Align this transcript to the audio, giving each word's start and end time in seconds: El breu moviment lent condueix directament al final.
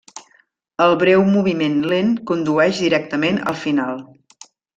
El 0.85 0.93
breu 1.03 1.21
moviment 1.33 1.75
lent 1.91 2.09
condueix 2.31 2.81
directament 2.87 3.39
al 3.53 3.61
final. 3.67 4.03